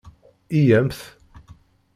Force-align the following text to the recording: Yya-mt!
Yya-mt! 0.63 0.99